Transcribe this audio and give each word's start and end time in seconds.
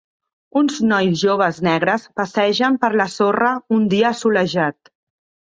Uns 0.61 0.77
nois 0.91 1.19
joves 1.23 1.59
negres 1.67 2.07
passegen 2.21 2.79
per 2.85 2.91
la 3.03 3.07
sorra 3.17 3.53
un 3.79 3.87
dia 3.93 4.09
assolellat. 4.13 4.93